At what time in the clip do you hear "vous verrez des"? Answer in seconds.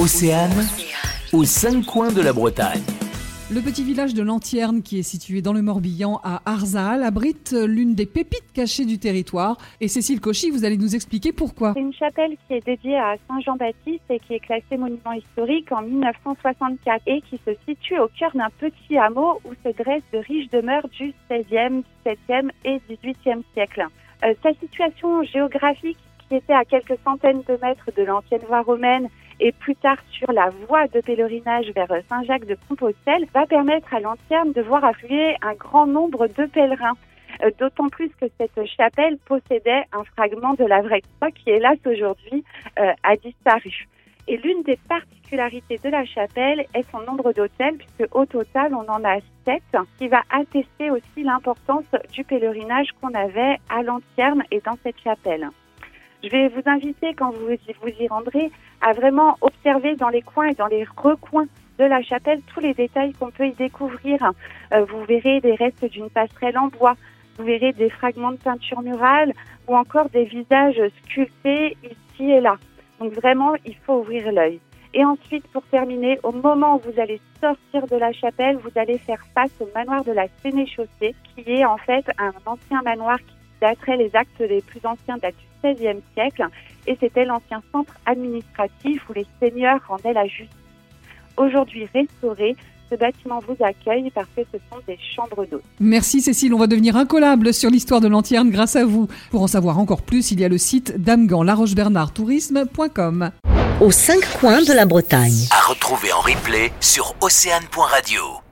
64.84-65.54, 67.36-67.88